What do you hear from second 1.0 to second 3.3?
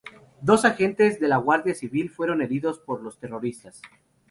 de la Guardia Civil fueron heridos por los